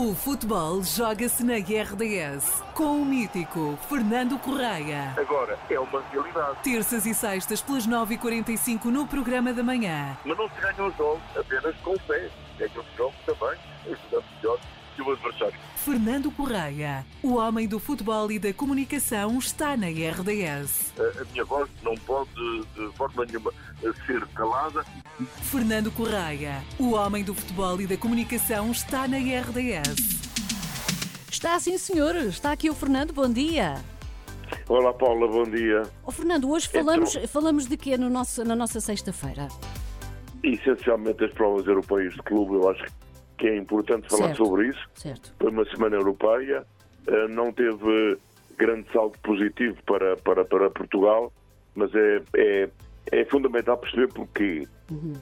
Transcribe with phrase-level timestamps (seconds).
[0.00, 5.12] O futebol joga-se na RDS com o mítico Fernando Correia.
[5.14, 6.56] Agora é uma realidade.
[6.62, 10.16] Terças e sextas pelas 9h45 no programa da manhã.
[10.24, 12.30] Mas não se ganha os jogos apenas com fé.
[12.58, 14.58] Ganha os jogos também ajudando melhor
[14.94, 15.54] que o adversário.
[15.76, 20.92] Fernando Correia, o homem do futebol e da comunicação, está na RDS.
[20.98, 22.30] A, a minha voz não pode
[22.74, 23.52] de forma nenhuma
[24.06, 24.84] ser calada.
[25.42, 30.20] Fernando Correia, o homem do futebol e da comunicação, está na RDS.
[31.30, 32.14] Está sim, senhor.
[32.16, 33.12] Está aqui o Fernando.
[33.12, 33.76] Bom dia.
[34.68, 35.82] Olá, Paula, bom dia.
[36.04, 39.48] Oh, Fernando, hoje falamos, falamos de quê no nosso, na nossa sexta-feira?
[40.42, 42.92] Essencialmente as provas europeias de clube, eu acho que
[43.48, 44.44] é importante falar Certo.
[44.44, 44.88] sobre isso.
[44.94, 45.34] Certo.
[45.38, 46.64] Foi uma semana europeia,
[47.06, 48.18] eh, não teve
[48.56, 51.32] grande saldo positivo para, para, para Portugal,
[51.74, 52.68] mas é, é,
[53.12, 54.66] é fundamental perceber porquê.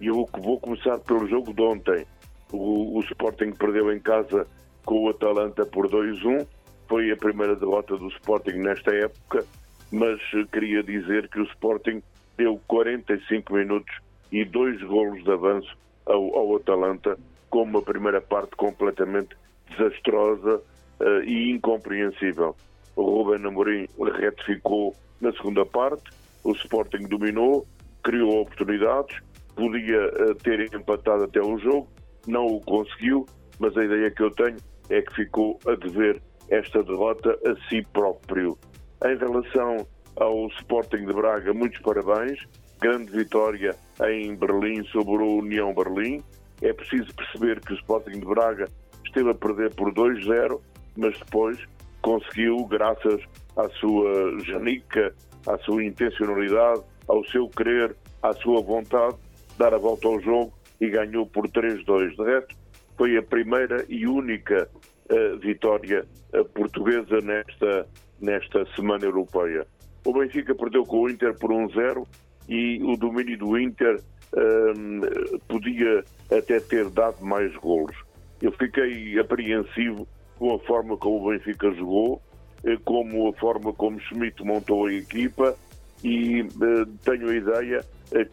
[0.00, 2.06] E eu vou começar pelo jogo de ontem.
[2.52, 4.46] O, o Sporting perdeu em casa
[4.84, 6.46] com o Atalanta por 2-1.
[6.86, 9.44] Foi a primeira derrota do Sporting nesta época,
[9.90, 10.20] mas
[10.52, 12.02] queria dizer que o Sporting
[12.36, 13.94] deu 45 minutos
[14.30, 17.18] e dois golos de avanço ao, ao Atalanta,
[17.54, 19.36] com uma primeira parte completamente
[19.70, 20.60] desastrosa
[20.98, 22.56] eh, e incompreensível.
[22.96, 23.86] O Ruben Amorim
[24.18, 26.02] retificou na segunda parte,
[26.42, 27.64] o Sporting dominou,
[28.02, 29.16] criou oportunidades,
[29.54, 31.86] podia eh, ter empatado até o jogo,
[32.26, 33.24] não o conseguiu,
[33.60, 34.56] mas a ideia que eu tenho
[34.90, 38.58] é que ficou a dever esta derrota a si próprio.
[39.04, 42.36] Em relação ao Sporting de Braga, muitos parabéns.
[42.80, 43.76] Grande vitória
[44.08, 46.20] em Berlim sobre o União Berlim.
[46.62, 48.68] É preciso perceber que o Sporting de Braga
[49.04, 50.60] esteve a perder por 2-0,
[50.96, 51.58] mas depois
[52.02, 53.20] conseguiu, graças
[53.56, 55.14] à sua janica,
[55.46, 59.16] à sua intencionalidade, ao seu querer, à sua vontade,
[59.58, 62.16] dar a volta ao jogo e ganhou por 3-2.
[62.16, 62.56] De resto,
[62.96, 64.68] foi a primeira e única
[65.08, 67.86] eh, vitória eh, portuguesa nesta,
[68.20, 69.66] nesta semana europeia.
[70.04, 72.06] O Benfica perdeu com o Inter por 1-0
[72.48, 74.00] e o domínio do Inter
[75.48, 77.96] podia até ter dado mais golos.
[78.42, 80.06] Eu fiquei apreensivo
[80.38, 82.20] com a forma como o Benfica jogou,
[82.64, 85.56] eh, como a forma como Schmidt montou a equipa
[86.02, 87.84] e eh, tenho a ideia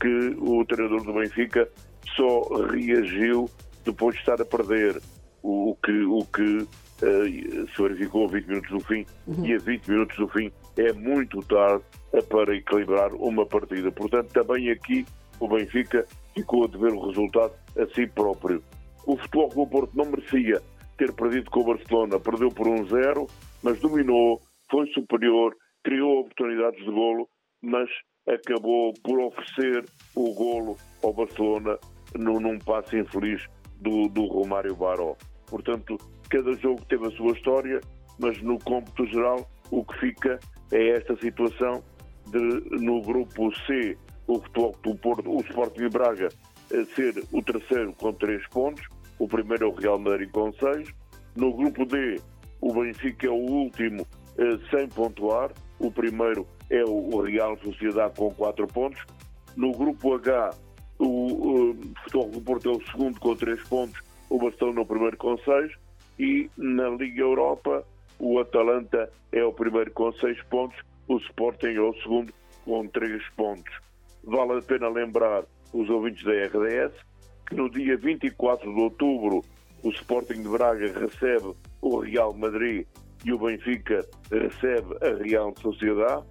[0.00, 1.68] que o treinador do Benfica
[2.14, 3.50] só reagiu
[3.84, 5.00] depois de estar a perder,
[5.42, 6.66] o que, o que
[7.02, 9.06] eh, se verificou a 20 minutos do fim
[9.42, 11.82] e a 20 minutos do fim é muito tarde
[12.28, 13.90] para equilibrar uma partida.
[13.92, 15.04] Portanto, também aqui
[15.40, 16.04] o Benfica
[16.34, 18.62] ficou a dever o resultado a si próprio.
[19.06, 20.60] O Futebol Clube Porto não merecia
[20.96, 23.28] ter perdido com o Barcelona, perdeu por 1-0,
[23.62, 25.54] mas dominou, foi superior,
[25.84, 27.28] criou oportunidades de golo,
[27.62, 27.88] mas
[28.28, 31.78] acabou por oferecer o golo ao Barcelona
[32.14, 33.42] num, passe infeliz
[33.80, 35.14] do, do Romário Baró.
[35.48, 35.96] Portanto,
[36.30, 37.80] cada jogo teve a sua história,
[38.18, 40.40] mas no cômputo geral o que fica
[40.72, 41.82] é esta situação
[42.30, 42.38] de
[42.80, 46.28] no grupo C o Futebol Porto, o Sporting de Braga
[46.72, 48.84] eh, ser o terceiro com três pontos,
[49.18, 50.88] o primeiro é o Real Madrid com seis,
[51.36, 52.20] no grupo D
[52.60, 54.06] o Benfica é o último
[54.38, 59.00] eh, sem pontuar, o primeiro é o Real Sociedade com quatro pontos,
[59.56, 60.50] no grupo H
[60.98, 65.16] o, eh, Futebol Clube Porto é o segundo com três pontos, o Barcelona o primeiro
[65.16, 65.72] com seis
[66.18, 67.84] e na Liga Europa
[68.18, 72.32] o Atalanta é o primeiro com seis pontos, o Sporting é o segundo
[72.64, 73.85] com três pontos.
[74.26, 76.92] Vale a pena lembrar os ouvintes da RDS
[77.48, 79.44] que no dia 24 de outubro
[79.84, 82.84] o Sporting de Braga recebe o Real Madrid
[83.24, 86.24] e o Benfica recebe a Real Sociedade.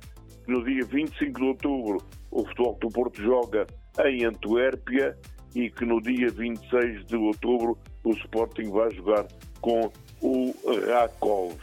[0.46, 3.66] No dia 25 de outubro o Futebol do Porto joga
[4.04, 5.18] em Antuérpia
[5.56, 9.26] e que no dia 26 de outubro o Sporting vai jogar
[9.62, 9.90] com
[10.22, 10.54] o
[10.86, 11.56] Rakov.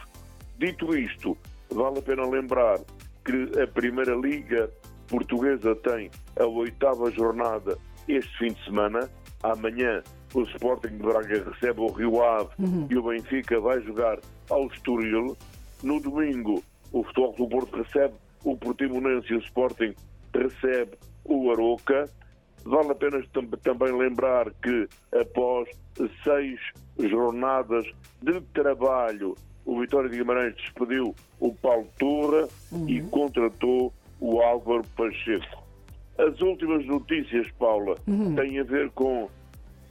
[0.59, 1.37] Dito isto,
[1.71, 2.81] vale a pena lembrar
[3.23, 4.71] que a Primeira Liga
[5.09, 7.77] Portuguesa tem a oitava jornada
[8.09, 9.09] este fim de semana.
[9.43, 10.03] Amanhã
[10.35, 12.51] o Sporting de Braga recebe o Rio Ave
[12.91, 14.19] e o Benfica vai jogar
[14.51, 15.37] ao Estoril.
[15.83, 16.63] No domingo
[16.93, 18.15] o Futebol do Porto recebe
[18.45, 19.95] o Portimonense e o Sporting
[20.35, 20.93] recebe
[21.25, 22.09] o Aroca.
[22.65, 24.89] Vale a pena tam- também lembrar que
[25.21, 25.69] após
[26.23, 26.61] seis
[26.99, 27.85] jornadas
[28.23, 29.35] de trabalho,
[29.65, 32.49] o Vitória de Guimarães despediu o Paulo Turra
[32.87, 35.65] e contratou o Álvaro Pacheco.
[36.17, 37.97] As últimas notícias, Paula,
[38.37, 39.29] têm a ver com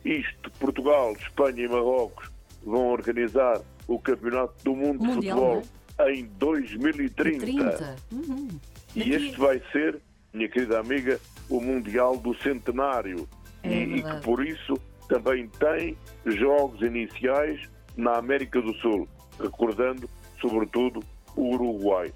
[0.06, 0.50] isto.
[0.52, 2.32] Portugal, Espanha e Marrocos
[2.64, 7.46] vão organizar o Campeonato do Mundo Mundial, de Futebol em 2030.
[7.46, 7.96] 30.
[8.12, 8.48] Uhum.
[8.96, 10.00] E Daqui- este vai ser,
[10.34, 11.20] minha querida amiga,
[11.50, 13.28] o Mundial do Centenário.
[13.64, 14.76] É e, e que por isso
[15.10, 17.60] também tem jogos iniciais
[17.98, 19.08] na América do Sul,
[19.38, 21.04] recordando sobretudo
[21.36, 22.14] o Uruguai.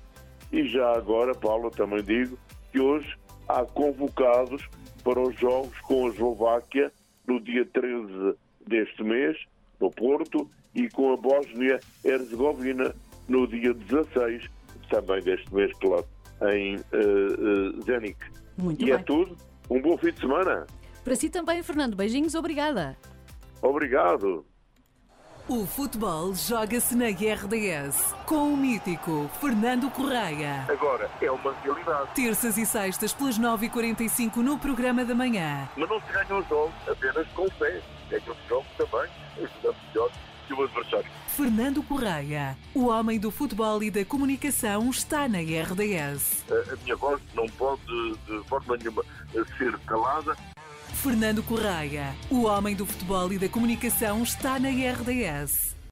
[0.55, 2.39] E já agora, Paulo, também digo
[2.71, 3.13] que hoje
[3.45, 4.65] há convocados
[5.03, 6.93] para os jogos com a Eslováquia
[7.27, 8.35] no dia 13
[8.65, 9.37] deste mês,
[9.81, 12.95] no Porto, e com a Bósnia-Herzegovina
[13.27, 14.49] no dia 16,
[14.89, 16.07] também deste mês, claro,
[16.53, 16.79] em uh,
[17.77, 18.17] uh, Zenik.
[18.57, 18.93] Muito e bem.
[18.93, 19.37] é tudo.
[19.69, 20.65] Um bom fim de semana.
[21.03, 21.97] Para si também, Fernando.
[21.97, 22.97] Beijinhos, obrigada.
[23.61, 24.45] Obrigado.
[25.47, 30.65] O futebol joga-se na RDS com o mítico Fernando Correia.
[30.67, 32.09] Agora é uma realidade.
[32.15, 35.69] Terças e sextas pelas 9h45 no programa da manhã.
[35.77, 37.79] Mas não se ganham os jogos apenas com fé.
[38.09, 39.07] Ganham os jogos também,
[39.37, 40.11] ajudando melhor
[40.47, 41.11] que o adversário.
[41.27, 46.43] Fernando Correia, o homem do futebol e da comunicação, está na RDS.
[46.49, 47.83] A, a minha voz não pode
[48.25, 49.03] de forma nenhuma
[49.59, 50.35] ser calada.
[51.05, 55.74] Fernando Correia, o homem do futebol e da comunicação, está na RDS.